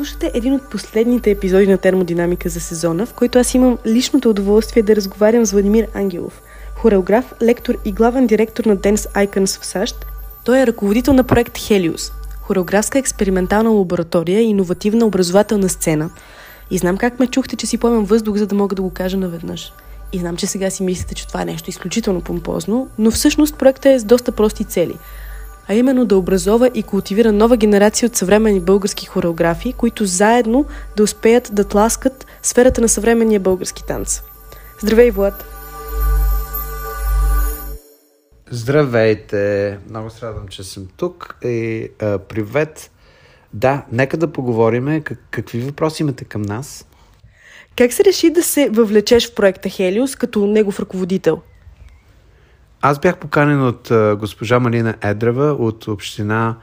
Слушате 0.00 0.30
един 0.34 0.54
от 0.54 0.70
последните 0.70 1.30
епизоди 1.30 1.66
на 1.66 1.78
термодинамика 1.78 2.48
за 2.48 2.60
сезона, 2.60 3.06
в 3.06 3.14
който 3.14 3.38
аз 3.38 3.54
имам 3.54 3.78
личното 3.86 4.30
удоволствие 4.30 4.82
да 4.82 4.96
разговарям 4.96 5.46
с 5.46 5.52
Владимир 5.52 5.88
Ангелов, 5.94 6.42
хореограф, 6.74 7.34
лектор 7.42 7.74
и 7.84 7.92
главен 7.92 8.26
директор 8.26 8.64
на 8.64 8.76
Dance 8.76 9.26
Icons 9.26 9.60
в 9.60 9.66
САЩ. 9.66 10.06
Той 10.44 10.58
е 10.58 10.66
ръководител 10.66 11.14
на 11.14 11.24
проект 11.24 11.56
Helios, 11.56 12.12
хореографска 12.40 12.98
експериментална 12.98 13.70
лаборатория 13.70 14.40
и 14.40 14.44
иновативна 14.44 15.06
образователна 15.06 15.68
сцена. 15.68 16.10
И 16.70 16.78
знам 16.78 16.96
как 16.96 17.20
ме 17.20 17.26
чухте, 17.26 17.56
че 17.56 17.66
си 17.66 17.78
поемам 17.78 18.04
въздух, 18.04 18.36
за 18.36 18.46
да 18.46 18.54
мога 18.54 18.76
да 18.76 18.82
го 18.82 18.90
кажа 18.90 19.16
наведнъж. 19.16 19.72
И 20.12 20.18
знам, 20.18 20.36
че 20.36 20.46
сега 20.46 20.70
си 20.70 20.82
мислите, 20.82 21.14
че 21.14 21.28
това 21.28 21.42
е 21.42 21.44
нещо 21.44 21.70
изключително 21.70 22.20
помпозно, 22.20 22.88
но 22.98 23.10
всъщност 23.10 23.56
проектът 23.56 23.86
е 23.86 23.98
с 23.98 24.04
доста 24.04 24.32
прости 24.32 24.64
цели– 24.64 24.94
а 25.70 25.74
именно 25.74 26.04
да 26.04 26.16
образова 26.16 26.70
и 26.74 26.82
култивира 26.82 27.32
нова 27.32 27.56
генерация 27.56 28.06
от 28.06 28.16
съвременни 28.16 28.60
български 28.60 29.06
хореографии, 29.06 29.72
които 29.72 30.04
заедно 30.06 30.64
да 30.96 31.02
успеят 31.02 31.50
да 31.52 31.64
тласкат 31.64 32.26
сферата 32.42 32.80
на 32.80 32.88
съвременния 32.88 33.40
български 33.40 33.86
танц. 33.86 34.22
Здравей, 34.82 35.10
Влад! 35.10 35.44
Здравейте! 38.50 39.78
Много 39.90 40.10
се 40.10 40.26
радвам, 40.26 40.48
че 40.48 40.64
съм 40.64 40.88
тук 40.96 41.36
и 41.44 41.88
а, 42.00 42.18
привет! 42.18 42.90
Да, 43.54 43.86
нека 43.92 44.16
да 44.16 44.32
поговорим 44.32 45.02
как, 45.04 45.18
какви 45.30 45.60
въпроси 45.60 46.02
имате 46.02 46.24
към 46.24 46.42
нас. 46.42 46.86
Как 47.76 47.92
се 47.92 48.04
реши 48.04 48.30
да 48.30 48.42
се 48.42 48.68
въвлечеш 48.70 49.30
в 49.30 49.34
проекта 49.34 49.68
Хелиус 49.68 50.16
като 50.16 50.46
негов 50.46 50.80
ръководител? 50.80 51.40
Аз 52.82 52.98
бях 52.98 53.18
поканен 53.18 53.62
от 53.62 53.92
госпожа 54.18 54.60
Малина 54.60 54.94
Едрева 55.02 55.52
от 55.52 55.88
община 55.88 56.56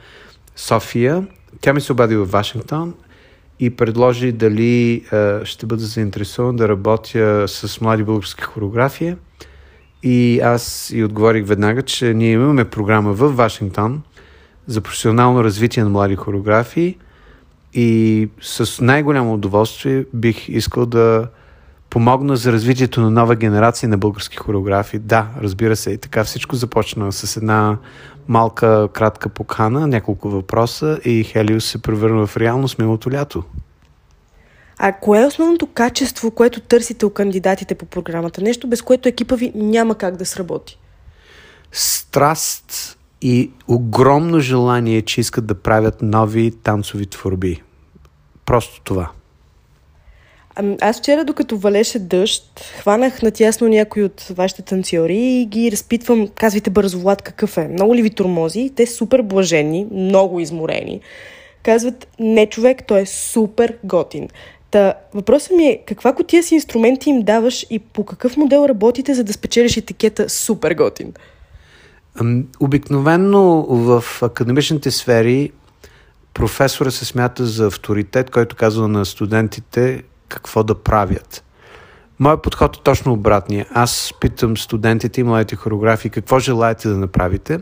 София. 0.55 1.27
Тя 1.61 1.73
ми 1.73 1.81
се 1.81 1.91
обади 1.91 2.15
в 2.15 2.25
Вашингтон 2.25 2.93
и 3.59 3.69
предложи 3.69 4.31
дали 4.31 5.03
ще 5.43 5.65
бъда 5.65 5.83
заинтересован 5.83 6.55
да 6.55 6.69
работя 6.69 7.47
с 7.47 7.81
млади 7.81 8.03
български 8.03 8.43
хореографии. 8.43 9.15
И 10.03 10.39
аз 10.39 10.91
и 10.93 11.03
отговорих 11.03 11.45
веднага, 11.47 11.81
че 11.81 12.13
ние 12.13 12.31
имаме 12.31 12.65
програма 12.65 13.13
в 13.13 13.27
Вашингтон 13.35 14.01
за 14.67 14.81
професионално 14.81 15.43
развитие 15.43 15.83
на 15.83 15.89
млади 15.89 16.15
хореографии 16.15 16.97
и 17.73 18.29
с 18.41 18.81
най-голямо 18.81 19.33
удоволствие 19.33 20.05
бих 20.13 20.49
искал 20.49 20.85
да 20.85 21.27
помогна 21.89 22.35
за 22.35 22.51
развитието 22.51 23.01
на 23.01 23.11
нова 23.11 23.35
генерация 23.35 23.89
на 23.89 23.97
български 23.97 24.37
хореографи. 24.37 24.99
Да, 24.99 25.27
разбира 25.41 25.75
се. 25.75 25.91
И 25.91 25.97
така 25.97 26.23
всичко 26.23 26.55
започна 26.55 27.11
с 27.11 27.37
една 27.37 27.77
малка, 28.27 28.89
кратка 28.93 29.29
покана, 29.29 29.87
няколко 29.87 30.29
въпроса 30.29 30.99
и 31.05 31.23
Хелиус 31.23 31.65
се 31.65 31.81
превърна 31.81 32.27
в 32.27 32.37
реалност 32.37 32.79
миналото 32.79 33.11
лято. 33.11 33.43
А 34.79 34.93
кое 34.93 35.21
е 35.21 35.25
основното 35.25 35.67
качество, 35.67 36.31
което 36.31 36.59
търсите 36.59 37.05
у 37.05 37.09
кандидатите 37.09 37.75
по 37.75 37.85
програмата? 37.85 38.41
Нещо, 38.41 38.67
без 38.67 38.81
което 38.81 39.09
екипа 39.09 39.35
ви 39.35 39.51
няма 39.55 39.95
как 39.95 40.15
да 40.15 40.25
сработи. 40.25 40.79
Страст 41.71 42.97
и 43.21 43.51
огромно 43.67 44.39
желание, 44.39 45.01
че 45.01 45.21
искат 45.21 45.45
да 45.45 45.55
правят 45.55 46.01
нови 46.01 46.51
танцови 46.63 47.05
творби. 47.05 47.61
Просто 48.45 48.81
това. 48.83 49.09
Ами, 50.59 50.77
аз 50.81 50.99
вчера, 50.99 51.25
докато 51.25 51.57
валеше 51.57 51.99
дъжд, 51.99 52.73
хванах 52.79 53.21
натясно 53.21 53.67
някой 53.67 54.03
от 54.03 54.21
вашите 54.21 54.61
танцори 54.61 55.17
и 55.17 55.45
ги 55.45 55.71
разпитвам, 55.71 56.27
казвайте 56.27 56.69
бързо, 56.69 56.99
Влад, 56.99 57.21
какъв 57.21 57.57
е? 57.57 57.67
Много 57.67 57.95
ли 57.95 58.01
ви 58.01 58.09
тормози? 58.09 58.71
Те 58.75 58.85
супер 58.85 59.21
блажени, 59.21 59.87
много 59.91 60.39
изморени. 60.39 61.01
Казват, 61.63 62.07
не 62.19 62.45
човек, 62.45 62.87
той 62.87 63.01
е 63.01 63.05
супер 63.05 63.77
готин. 63.83 64.29
Та, 64.71 64.93
въпросът 65.13 65.51
ми 65.51 65.65
е, 65.65 65.83
каква 65.85 66.13
котия 66.13 66.43
си 66.43 66.55
инструменти 66.55 67.09
им 67.09 67.21
даваш 67.21 67.65
и 67.69 67.79
по 67.79 68.05
какъв 68.05 68.37
модел 68.37 68.65
работите, 68.69 69.13
за 69.13 69.23
да 69.23 69.33
спечелиш 69.33 69.77
етикета 69.77 70.29
супер 70.29 70.73
готин? 70.73 71.13
Обикновенно 72.59 73.65
в 73.69 74.03
академичните 74.21 74.91
сфери 74.91 75.51
професора 76.33 76.91
се 76.91 77.05
смята 77.05 77.45
за 77.45 77.65
авторитет, 77.67 78.29
който 78.29 78.55
казва 78.55 78.87
на 78.87 79.05
студентите 79.05 80.03
какво 80.27 80.63
да 80.63 80.75
правят. 80.75 81.43
Моят 82.19 82.41
подход 82.41 82.75
е 82.77 82.81
точно 82.83 83.13
обратния. 83.13 83.65
Аз 83.73 84.13
питам 84.19 84.57
студентите 84.57 85.21
и 85.21 85.23
младите 85.23 85.55
хореографи 85.55 86.09
какво 86.09 86.39
желаете 86.39 86.87
да 86.87 86.97
направите. 86.97 87.59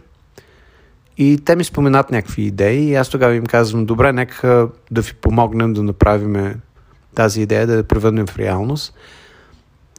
И 1.17 1.39
те 1.45 1.55
ми 1.55 1.63
споменат 1.63 2.11
някакви 2.11 2.41
идеи 2.41 2.89
и 2.89 2.95
аз 2.95 3.09
тогава 3.09 3.35
им 3.35 3.45
казвам, 3.45 3.85
добре, 3.85 4.13
нека 4.13 4.67
да 4.91 5.01
ви 5.01 5.13
помогнем 5.13 5.73
да 5.73 5.83
направим 5.83 6.61
тази 7.15 7.41
идея, 7.41 7.67
да 7.67 7.75
я 7.75 7.83
превърнем 7.83 8.27
в 8.27 8.37
реалност. 8.37 8.93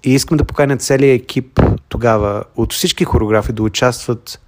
И 0.04 0.14
искам 0.14 0.36
да 0.36 0.44
поканя 0.44 0.76
целият 0.76 1.22
екип 1.22 1.60
тогава 1.88 2.44
от 2.56 2.72
всички 2.72 3.04
хореографи 3.04 3.52
да 3.52 3.62
участват 3.62 4.40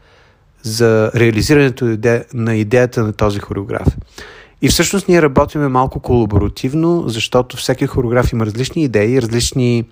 за 0.63 1.11
реализирането 1.15 1.99
на 2.35 2.57
идеята 2.57 3.03
на 3.03 3.13
този 3.13 3.39
хореограф. 3.39 3.89
И 4.63 4.69
всъщност 4.69 5.09
ние 5.09 5.23
работиме 5.23 5.69
малко 5.69 6.01
колаборативно, 6.01 7.09
защото 7.09 7.57
всеки 7.57 7.87
хореограф 7.87 8.33
има 8.33 8.47
различни 8.47 8.85
идеи, 8.85 9.23
различни 9.23 9.85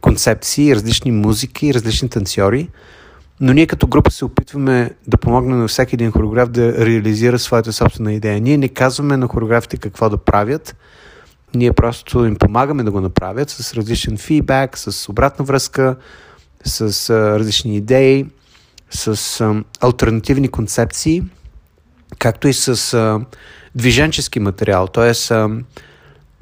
концепции, 0.00 0.74
различни 0.74 1.10
музики, 1.10 1.74
различни 1.74 2.08
танцори. 2.08 2.68
Но 3.40 3.52
ние 3.52 3.66
като 3.66 3.86
група 3.86 4.10
се 4.10 4.24
опитваме 4.24 4.90
да 5.06 5.16
помогнем 5.16 5.58
на 5.58 5.68
всеки 5.68 5.94
един 5.94 6.10
хореограф 6.10 6.48
да 6.48 6.86
реализира 6.86 7.38
своята 7.38 7.72
собствена 7.72 8.12
идея. 8.12 8.40
Ние 8.40 8.58
не 8.58 8.68
казваме 8.68 9.16
на 9.16 9.28
хореографите 9.28 9.76
какво 9.76 10.10
да 10.10 10.16
правят, 10.16 10.76
ние 11.54 11.72
просто 11.72 12.24
им 12.24 12.36
помагаме 12.36 12.82
да 12.82 12.90
го 12.90 13.00
направят 13.00 13.50
с 13.50 13.74
различен 13.74 14.18
фидбак, 14.18 14.78
с 14.78 15.08
обратна 15.08 15.44
връзка, 15.44 15.96
с 16.64 17.10
различни 17.10 17.76
идеи, 17.76 18.26
с 18.90 19.62
альтернативни 19.80 20.48
концепции, 20.48 21.22
както 22.18 22.48
и 22.48 22.52
с 22.52 22.94
а, 22.94 23.20
движенчески 23.74 24.40
материал. 24.40 24.86
Тоест, 24.86 25.30
а, 25.30 25.50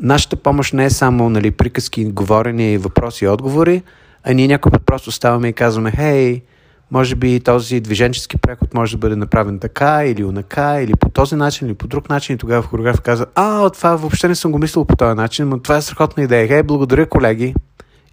нашата 0.00 0.36
помощ 0.36 0.75
не 0.75 0.84
е 0.84 0.91
само 0.91 1.31
нали, 1.31 1.50
приказки, 1.50 2.04
говорени, 2.04 2.78
въпроси 2.78 3.25
и 3.25 3.28
отговори, 3.28 3.82
а 4.25 4.32
ние 4.32 4.48
някой 4.48 4.72
път 4.72 4.82
просто 4.86 5.12
ставаме 5.12 5.48
и 5.48 5.53
казваме, 5.53 5.91
хей, 5.91 6.42
може 6.91 7.14
би 7.14 7.41
този 7.41 7.81
движенчески 7.81 8.36
преход 8.36 8.75
може 8.75 8.97
да 8.97 8.98
бъде 8.98 9.16
направен 9.16 9.58
така 9.58 10.04
или 10.04 10.25
унака, 10.25 10.81
или 10.82 10.94
по 10.94 11.08
този 11.08 11.36
начин, 11.36 11.66
или 11.66 11.75
по 11.75 11.87
друг 11.87 12.08
начин. 12.08 12.34
И 12.34 12.38
тогава 12.38 12.62
хореограф 12.62 13.00
казва, 13.00 13.26
а, 13.34 13.70
това 13.70 13.97
въобще 13.97 14.28
не 14.28 14.34
съм 14.34 14.52
го 14.52 14.58
мислил 14.58 14.84
по 14.84 14.97
този 14.97 15.14
начин, 15.14 15.48
но 15.48 15.58
това 15.58 15.76
е 15.76 15.82
страхотна 15.82 16.22
идея. 16.22 16.48
Хей, 16.48 16.62
благодаря, 16.62 17.06
колеги. 17.06 17.54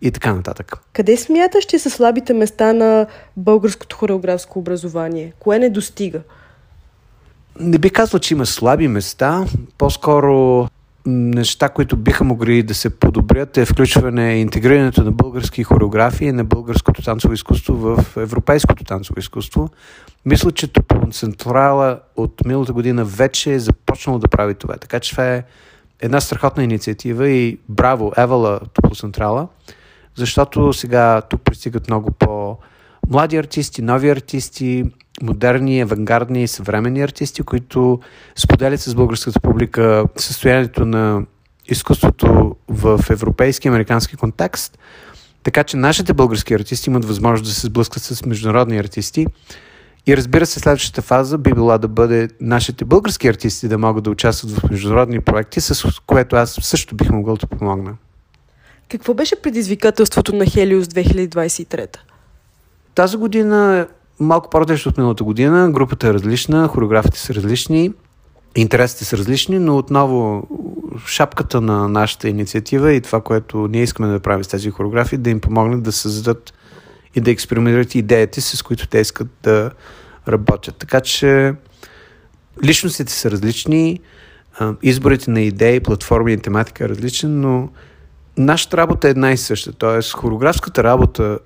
И 0.01 0.11
така 0.11 0.33
нататък. 0.33 0.77
Къде 0.93 1.17
смяташ, 1.17 1.65
че 1.65 1.79
са 1.79 1.89
слабите 1.89 2.33
места 2.33 2.73
на 2.73 3.07
българското 3.37 3.95
хореографско 3.95 4.59
образование? 4.59 5.33
Кое 5.39 5.59
не 5.59 5.69
достига? 5.69 6.19
Не 7.59 7.77
би 7.77 7.89
казал, 7.89 8.19
че 8.19 8.33
има 8.33 8.45
слаби 8.45 8.87
места. 8.87 9.45
По-скоро 9.77 10.67
неща, 11.05 11.69
които 11.69 11.97
биха 11.97 12.23
могли 12.23 12.63
да 12.63 12.73
се 12.73 12.89
подобрят 12.89 13.57
е 13.57 13.65
включване 13.65 14.33
и 14.33 14.41
интегрирането 14.41 15.03
на 15.03 15.11
български 15.11 15.63
хореографии 15.63 16.31
на 16.31 16.43
българското 16.43 17.01
танцово 17.01 17.33
изкуство 17.33 17.73
в 17.73 18.17
европейското 18.17 18.83
танцово 18.83 19.19
изкуство. 19.19 19.69
Мисля, 20.25 20.51
че 20.51 20.67
Тополон 20.67 21.11
Централа 21.11 21.99
от 22.15 22.45
миналата 22.45 22.73
година 22.73 23.05
вече 23.05 23.53
е 23.53 23.59
започнало 23.59 24.19
да 24.19 24.27
прави 24.27 24.55
това. 24.55 24.77
Така 24.77 24.99
че 24.99 25.11
това 25.11 25.35
е 25.35 25.43
една 26.01 26.21
страхотна 26.21 26.63
инициатива 26.63 27.29
и 27.29 27.59
браво, 27.69 28.11
Евала 28.17 28.59
Тополон 28.73 28.95
Централа, 28.95 29.47
защото 30.15 30.73
сега 30.73 31.21
тук 31.21 31.41
пристигат 31.41 31.87
много 31.87 32.11
по- 32.11 32.57
млади 33.09 33.37
артисти, 33.37 33.81
нови 33.81 34.09
артисти, 34.09 34.85
модерни, 35.23 35.81
авангардни 35.81 36.43
и 36.43 36.47
съвременни 36.47 37.01
артисти, 37.01 37.43
които 37.43 37.99
споделят 38.35 38.81
с 38.81 38.95
българската 38.95 39.39
публика 39.39 40.05
състоянието 40.15 40.85
на 40.85 41.25
изкуството 41.67 42.55
в 42.67 42.99
европейски 43.09 43.67
и 43.67 43.69
американски 43.69 44.15
контекст, 44.15 44.77
така 45.43 45.63
че 45.63 45.77
нашите 45.77 46.13
български 46.13 46.53
артисти 46.53 46.89
имат 46.89 47.05
възможност 47.05 47.51
да 47.51 47.59
се 47.59 47.67
сблъскат 47.67 48.03
с 48.03 48.25
международни 48.25 48.77
артисти. 48.77 49.27
И 50.07 50.17
разбира 50.17 50.45
се, 50.45 50.59
следващата 50.59 51.01
фаза 51.01 51.37
би 51.37 51.53
била 51.53 51.77
да 51.77 51.87
бъде 51.87 52.29
нашите 52.41 52.85
български 52.85 53.27
артисти 53.27 53.67
да 53.67 53.77
могат 53.77 54.03
да 54.03 54.09
участват 54.09 54.51
в 54.51 54.69
международни 54.69 55.21
проекти, 55.21 55.61
с 55.61 56.01
което 56.05 56.35
аз 56.35 56.57
също 56.61 56.95
бих 56.95 57.09
могъл 57.09 57.35
да 57.35 57.47
помогна. 57.47 57.95
Какво 58.89 59.13
беше 59.13 59.41
предизвикателството 59.41 60.35
на 60.35 60.45
Хелиус 60.45 60.87
2023? 60.87 61.97
Тази 62.95 63.17
година 63.17 63.87
малко 64.19 64.49
по-различно 64.49 64.89
от 64.89 64.97
миналата 64.97 65.23
година. 65.23 65.71
Групата 65.71 66.07
е 66.07 66.13
различна, 66.13 66.67
хореографите 66.67 67.19
са 67.19 67.33
различни, 67.33 67.93
интересите 68.55 69.05
са 69.05 69.17
различни, 69.17 69.59
но 69.59 69.77
отново 69.77 70.47
шапката 71.05 71.61
на 71.61 71.87
нашата 71.87 72.29
инициатива 72.29 72.93
и 72.93 73.01
това, 73.01 73.21
което 73.21 73.67
ние 73.67 73.83
искаме 73.83 74.07
да 74.07 74.13
направим 74.13 74.43
с 74.43 74.47
тези 74.47 74.69
хореографии, 74.69 75.17
да 75.17 75.29
им 75.29 75.39
помогнат 75.39 75.83
да 75.83 75.91
създадат 75.91 76.53
и 77.15 77.21
да 77.21 77.31
експериментират 77.31 77.95
идеите, 77.95 78.41
с 78.41 78.63
които 78.63 78.87
те 78.87 78.99
искат 78.99 79.27
да 79.43 79.71
работят. 80.27 80.75
Така 80.75 81.01
че 81.01 81.53
личностите 82.63 83.13
са 83.13 83.31
различни, 83.31 83.99
изборите 84.81 85.31
на 85.31 85.41
идеи, 85.41 85.79
платформи 85.79 86.33
и 86.33 86.37
тематика 86.37 86.85
е 86.85 86.89
различен, 86.89 87.41
но 87.41 87.69
нашата 88.37 88.77
работа 88.77 89.07
е 89.07 89.11
една 89.11 89.31
и 89.31 89.37
съща. 89.37 89.73
Тоест, 89.73 90.13
хореографската 90.13 90.83
работа 90.83 91.39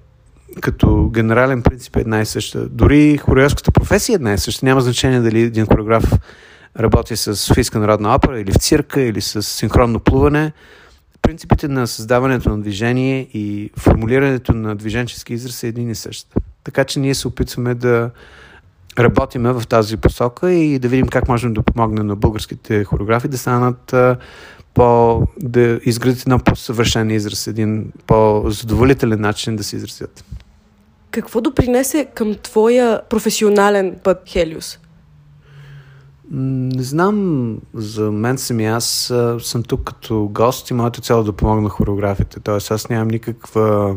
като 0.62 1.10
генерален 1.14 1.62
принцип 1.62 1.96
е 1.96 2.00
една 2.00 2.22
и 2.22 2.26
съща. 2.26 2.70
Дори 2.70 3.18
хореографската 3.18 3.72
професия 3.72 4.14
е 4.14 4.16
една 4.16 4.34
и 4.34 4.38
съща. 4.38 4.66
Няма 4.66 4.82
значение 4.82 5.20
дали 5.20 5.42
един 5.42 5.66
хореограф 5.66 6.14
работи 6.80 7.16
с 7.16 7.36
Софийска 7.36 7.80
народна 7.80 8.16
опера 8.16 8.40
или 8.40 8.52
в 8.52 8.56
цирка 8.56 9.02
или 9.02 9.22
с 9.22 9.44
синхронно 9.44 10.00
плуване. 10.00 10.52
Принципите 11.22 11.68
на 11.68 11.88
създаването 11.88 12.50
на 12.50 12.62
движение 12.62 13.28
и 13.34 13.72
формулирането 13.78 14.54
на 14.54 14.76
движенчески 14.76 15.34
израз 15.34 15.56
са 15.56 15.68
един 15.68 15.90
и 15.90 15.96
същ. 15.96 16.28
Така 16.64 16.84
че 16.84 17.00
ние 17.00 17.16
се 17.16 17.28
опитваме 17.28 17.76
да 17.76 18.10
работиме 19.00 19.52
в 19.52 19.68
тази 19.68 19.98
посока 19.98 20.52
и 20.52 20.80
да 20.80 20.88
видим 20.88 21.08
как 21.08 21.28
можем 21.28 21.54
да 21.54 21.62
помогнем 21.62 22.08
на 22.08 22.16
българските 22.16 22.84
хореографи 22.84 23.28
да 23.28 23.38
станат 23.38 23.96
по, 24.74 25.22
да 25.42 25.80
изградят 25.86 26.22
един 26.22 26.40
по-съвършен 26.40 27.12
израз, 27.12 27.48
един 27.48 27.92
по-задоволителен 28.08 29.22
начин 29.22 29.56
да 29.56 29.64
се 29.64 29.76
изразят. 29.76 30.26
Какво 31.12 31.42
допринесе 31.42 32.08
към 32.16 32.36
твоя 32.44 33.02
професионален 33.10 33.96
път, 34.04 34.22
Хелиус? 34.28 34.80
Не 36.32 36.84
знам, 36.84 37.58
за 37.74 38.12
мен 38.12 38.38
сами 38.38 38.66
аз 38.66 39.14
съм 39.40 39.64
тук 39.64 39.84
като 39.84 40.30
гост 40.32 40.70
и 40.70 40.74
моята 40.74 41.02
цел 41.02 41.22
е 41.22 41.24
да 41.24 41.34
помогна 41.34 41.70
хореографите. 41.70 42.40
Тоест 42.40 42.72
аз 42.72 42.90
нямам 42.90 43.08
никаква 43.08 43.96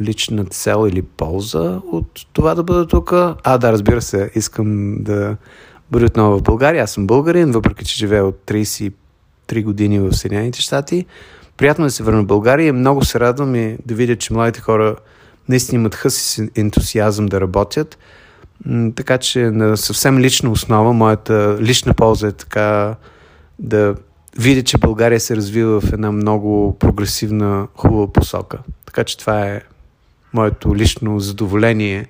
лична 0.00 0.44
цел 0.44 0.86
или 0.88 1.02
полза 1.02 1.80
от 1.92 2.26
това 2.32 2.54
да 2.54 2.62
бъда 2.62 2.86
тук. 2.86 3.12
А, 3.12 3.58
да, 3.58 3.72
разбира 3.72 4.02
се, 4.02 4.30
искам 4.34 4.96
да 5.02 5.36
бъда 5.90 6.06
отново 6.06 6.38
в 6.38 6.42
България. 6.42 6.84
Аз 6.84 6.90
съм 6.90 7.06
българин, 7.06 7.52
въпреки 7.52 7.84
че 7.84 7.96
живея 7.96 8.24
от 8.24 8.42
33 8.46 8.92
години 9.62 9.98
в 9.98 10.12
Съединените 10.12 10.60
щати. 10.60 11.06
Приятно 11.56 11.84
е 11.84 11.86
да 11.86 11.92
се 11.92 12.02
върна 12.02 12.22
в 12.22 12.26
България 12.26 12.72
много 12.72 13.04
се 13.04 13.20
радвам 13.20 13.54
и 13.54 13.76
да 13.86 13.94
видя, 13.94 14.16
че 14.16 14.32
младите 14.32 14.60
хора 14.60 14.96
наистина 15.48 15.80
имат 15.80 15.94
хъс 15.94 16.38
и 16.38 16.50
ентусиазъм 16.56 17.26
да 17.26 17.40
работят. 17.40 17.98
Така 18.94 19.18
че 19.18 19.50
на 19.50 19.76
съвсем 19.76 20.18
лична 20.18 20.50
основа, 20.50 20.92
моята 20.92 21.56
лична 21.60 21.94
полза 21.94 22.28
е 22.28 22.32
така 22.32 22.94
да 23.58 23.94
видя, 24.38 24.62
че 24.62 24.78
България 24.78 25.20
се 25.20 25.36
развива 25.36 25.80
в 25.80 25.92
една 25.92 26.12
много 26.12 26.76
прогресивна, 26.78 27.68
хубава 27.74 28.12
посока. 28.12 28.58
Така 28.86 29.04
че 29.04 29.18
това 29.18 29.46
е 29.46 29.60
моето 30.32 30.76
лично 30.76 31.20
задоволение 31.20 32.06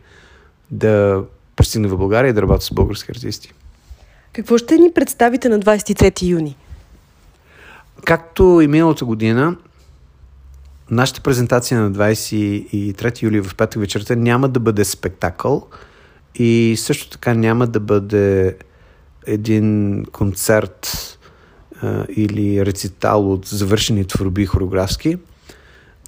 да 0.71 1.23
пристигна 1.57 1.89
в 1.89 1.97
България 1.97 2.31
и 2.31 2.33
да 2.33 2.43
работя 2.43 2.65
с 2.65 2.73
български 2.73 3.11
артисти. 3.11 3.53
Какво 4.33 4.59
ще 4.59 4.79
ни 4.79 4.93
представите 4.95 5.49
на 5.49 5.61
23 5.61 6.23
юни? 6.23 6.57
Както 8.05 8.61
и 8.63 8.67
миналата 8.67 9.05
година, 9.05 9.57
нашата 10.91 11.21
презентация 11.21 11.81
на 11.81 11.93
23 11.93 13.23
юли 13.23 13.41
в 13.41 13.55
петък 13.55 13.81
вечерта 13.81 14.15
няма 14.15 14.49
да 14.49 14.61
бъде 14.61 14.85
спектакъл 14.85 15.67
и 16.35 16.75
също 16.79 17.11
така 17.11 17.35
няма 17.35 17.67
да 17.67 17.81
бъде 17.81 18.57
един 19.27 20.05
концерт 20.13 21.19
а, 21.83 22.07
или 22.17 22.67
рецитал 22.67 23.33
от 23.33 23.47
завършени 23.47 24.05
творби 24.05 24.47
хореографски. 24.47 25.19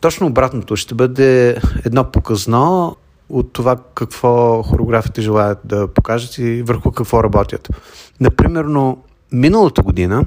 Точно 0.05 0.27
обратното 0.27 0.77
ще 0.77 0.95
бъде 0.95 1.57
едно 1.85 2.05
показно 2.05 2.97
от 3.29 3.53
това 3.53 3.77
какво 3.95 4.63
хореографите 4.63 5.21
желаят 5.23 5.59
да 5.65 5.89
покажат 5.89 6.39
и 6.39 6.63
върху 6.63 6.93
какво 6.93 7.25
работят. 7.25 7.69
Например, 8.21 8.67
миналата 9.33 9.83
година 9.83 10.27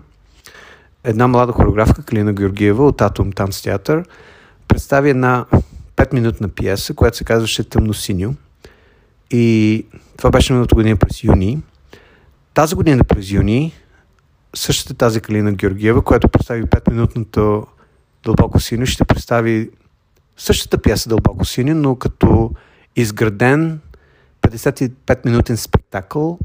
една 1.03 1.27
млада 1.27 1.51
хореографка, 1.51 2.03
Калина 2.03 2.33
Георгиева 2.33 2.87
от 2.87 3.01
Атом 3.01 3.31
Танц 3.31 3.61
театър, 3.61 4.03
представи 4.67 5.09
една 5.09 5.45
5-минутна 5.95 6.47
пиеса, 6.47 6.93
която 6.93 7.17
се 7.17 7.23
казваше 7.23 7.63
Тъмно-синьо. 7.63 8.33
И 9.31 9.85
това 10.17 10.29
беше 10.29 10.53
миналата 10.53 10.75
година 10.75 10.95
през 10.95 11.23
юни. 11.23 11.61
Тази 12.53 12.75
година 12.75 13.03
през 13.03 13.31
юни 13.31 13.73
същата 14.55 14.93
тази 14.93 15.21
Калина 15.21 15.51
Георгиева, 15.51 16.01
която 16.01 16.27
представи 16.27 16.63
5-минутното 16.63 17.65
Дълбоко 18.27 18.59
синьо, 18.59 18.85
ще 18.85 19.05
представи 19.05 19.69
същата 20.37 20.77
пиеса 20.77 21.09
Дълбоко 21.09 21.45
синьо, 21.45 21.75
но 21.75 21.95
като 21.95 22.51
изграден 22.95 23.79
55-минутен 24.41 25.55
спектакъл, 25.55 26.39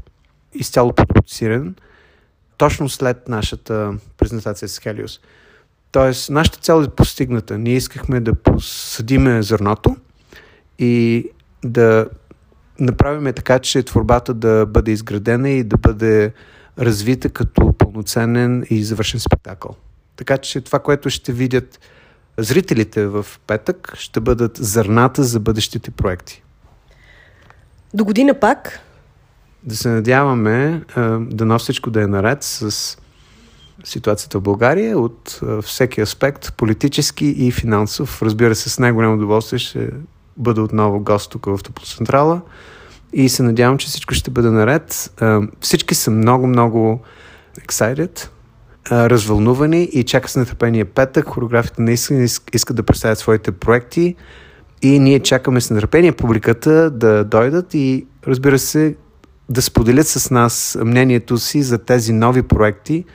изцяло 0.53 0.93
продуциран, 0.93 1.75
точно 2.57 2.89
след 2.89 3.27
нашата 3.27 3.93
презентация 4.17 4.69
с 4.69 4.79
Хелиус. 4.79 5.19
Тоест, 5.91 6.29
нашата 6.29 6.59
цел 6.59 6.83
е 6.83 6.95
постигната. 6.95 7.57
Ние 7.57 7.75
искахме 7.75 8.19
да 8.19 8.33
посадиме 8.33 9.41
зърното 9.41 9.95
и 10.79 11.25
да 11.65 12.07
направиме 12.79 13.33
така, 13.33 13.59
че 13.59 13.83
творбата 13.83 14.33
да 14.33 14.65
бъде 14.65 14.91
изградена 14.91 15.49
и 15.49 15.63
да 15.63 15.77
бъде 15.77 16.33
развита 16.79 17.29
като 17.29 17.73
пълноценен 17.73 18.65
и 18.69 18.83
завършен 18.83 19.19
спектакъл. 19.19 19.75
Така 20.15 20.37
че 20.37 20.61
това, 20.61 20.79
което 20.79 21.09
ще 21.09 21.31
видят 21.31 21.79
зрителите 22.37 23.07
в 23.07 23.25
петък, 23.47 23.93
ще 23.97 24.19
бъдат 24.19 24.57
зърната 24.57 25.23
за 25.23 25.39
бъдещите 25.39 25.91
проекти. 25.91 26.43
До 27.93 28.05
година 28.05 28.39
пак? 28.39 28.79
Да 29.63 29.75
се 29.75 29.89
надяваме 29.89 30.81
да 31.19 31.45
на 31.45 31.59
всичко 31.59 31.91
да 31.91 32.03
е 32.03 32.07
наред 32.07 32.43
с 32.43 32.97
ситуацията 33.83 34.39
в 34.39 34.41
България 34.41 34.99
от 34.99 35.41
всеки 35.63 36.01
аспект, 36.01 36.53
политически 36.57 37.25
и 37.25 37.51
финансов. 37.51 38.21
Разбира 38.21 38.55
се, 38.55 38.69
с 38.69 38.79
най-голямо 38.79 39.15
удоволствие 39.15 39.59
ще 39.59 39.89
бъда 40.37 40.61
отново 40.61 40.99
гост 40.99 41.31
тук 41.31 41.45
в 41.45 41.59
Топлоцентрала 41.63 42.41
и 43.13 43.29
се 43.29 43.43
надявам, 43.43 43.77
че 43.77 43.87
всичко 43.87 44.13
ще 44.13 44.31
бъде 44.31 44.49
наред. 44.49 45.13
Всички 45.61 45.95
са 45.95 46.11
много, 46.11 46.47
много 46.47 47.01
развълнувани 48.91 49.83
и 49.83 50.03
чака 50.03 50.29
с 50.29 50.35
нетърпение 50.35 50.85
петък. 50.85 51.27
Хореографите 51.27 51.81
наистина 51.81 52.23
искат 52.53 52.75
да 52.75 52.83
представят 52.83 53.19
своите 53.19 53.51
проекти 53.51 54.15
и 54.81 54.99
ние 54.99 55.19
чакаме 55.19 55.61
с 55.61 55.69
нетърпение 55.69 56.11
публиката 56.11 56.91
да 56.91 57.23
дойдат 57.23 57.73
и 57.73 58.05
разбира 58.27 58.59
се 58.59 58.95
да 59.49 59.61
споделят 59.61 60.07
с 60.07 60.31
нас 60.31 60.77
мнението 60.81 61.37
си 61.37 61.63
за 61.63 61.77
тези 61.77 62.13
нови 62.13 62.43
проекти, 62.43 63.05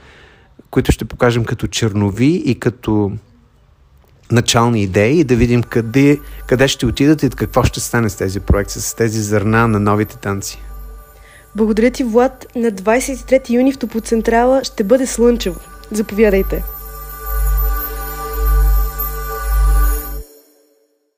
които 0.71 0.93
ще 0.93 1.05
покажем 1.05 1.45
като 1.45 1.67
чернови 1.67 2.43
и 2.45 2.61
като 2.61 3.13
начални 4.33 4.83
идеи 4.83 5.21
и 5.21 5.25
да 5.25 5.37
видим 5.37 5.63
къде, 5.63 6.19
къде 6.47 6.69
ще 6.69 6.87
отидат 6.87 7.23
и 7.23 7.31
какво 7.31 7.63
ще 7.63 7.81
стане 7.81 8.11
с 8.11 8.17
тези 8.17 8.41
проекти, 8.41 8.81
с 8.81 8.95
тези 8.95 9.23
зърна 9.23 9.69
на 9.69 9.81
новите 9.81 10.17
танци. 10.17 10.63
Благодаря 11.57 11.91
ти, 11.91 12.05
Влад. 12.05 12.47
На 12.57 12.71
23 12.71 13.51
юни 13.51 13.73
в 13.73 13.79
Топоцентрала 13.79 14.65
ще 14.65 14.85
бъде 14.85 15.07
слънчево. 15.07 15.61
Заповядайте. 15.91 16.78